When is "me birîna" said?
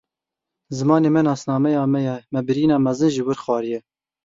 2.31-2.77